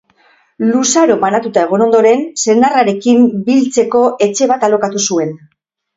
[0.69, 5.37] Luzaro banatuta egon ondoren, senarrarekin biltzeko etxe bat alokatu zuen.